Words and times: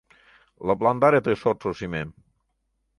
Лыпландаре 0.67 1.19
тый 1.25 1.35
шортшо 1.41 1.69
шӱмем. 1.77 2.09